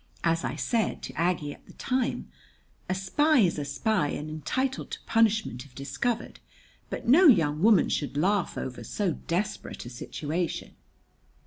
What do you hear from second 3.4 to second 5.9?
is a spy and entitled to punishment if